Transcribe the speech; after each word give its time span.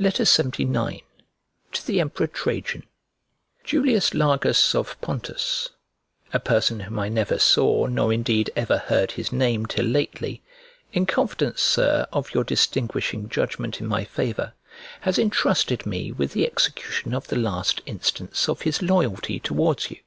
LXXIX 0.00 1.02
To 1.72 1.86
THE 1.86 2.00
EMPEROR 2.00 2.28
TRAJAN 2.28 2.84
JULIUS 3.64 4.14
LARGUS, 4.14 4.74
of 4.74 4.98
Ponus 5.02 5.68
(a 6.32 6.40
person 6.40 6.80
whom 6.80 6.98
I 6.98 7.10
never 7.10 7.38
saw 7.38 7.84
nor 7.84 8.10
indeed 8.10 8.50
ever 8.56 8.78
heard 8.78 9.10
his 9.12 9.30
name 9.30 9.66
till 9.66 9.84
lately), 9.84 10.40
in 10.94 11.04
confidence, 11.04 11.60
Sir, 11.60 12.06
of 12.14 12.32
your 12.32 12.44
distinguishing 12.44 13.28
judgment 13.28 13.78
in 13.78 13.86
my 13.86 14.04
favour, 14.04 14.54
has 15.02 15.18
entrusted 15.18 15.84
me 15.84 16.12
with 16.12 16.32
the 16.32 16.46
execution 16.46 17.12
of 17.12 17.28
the 17.28 17.36
last 17.36 17.82
instance 17.84 18.48
of 18.48 18.62
his 18.62 18.80
loyalty 18.80 19.38
towards 19.38 19.90
you. 19.90 19.98